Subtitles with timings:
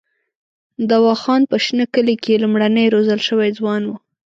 [0.89, 3.97] دوا خان په شنه کلي کې لومړنی روزل شوی ځوان وو.